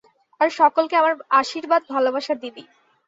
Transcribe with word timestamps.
আর 0.41 0.49
সকলকে 0.59 0.95
আমার 0.97 1.13
আশীর্বাদ 1.39 1.81
ভালবাসা 1.93 2.33
দিবি। 2.43 2.63